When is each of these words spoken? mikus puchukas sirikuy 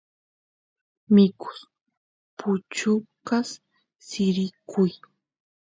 mikus 1.13 1.59
puchukas 2.37 3.49
sirikuy 4.07 4.91